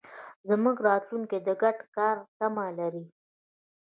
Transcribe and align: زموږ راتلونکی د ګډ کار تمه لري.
زموږ 0.49 0.77
راتلونکی 0.87 1.37
د 1.47 1.49
ګډ 1.61 1.77
کار 1.95 2.15
تمه 2.37 2.65
لري. 2.79 3.05